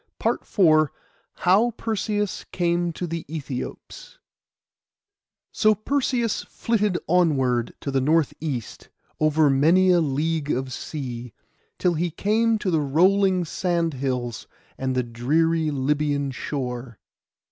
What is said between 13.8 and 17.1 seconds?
hills and the dreary Lybian shore.